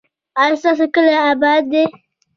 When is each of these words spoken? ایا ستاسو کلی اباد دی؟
ایا 0.41 0.55
ستاسو 0.61 0.85
کلی 0.93 1.15
اباد 1.29 1.63
دی؟ 1.71 1.83